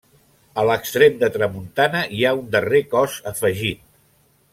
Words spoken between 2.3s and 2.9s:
un darrer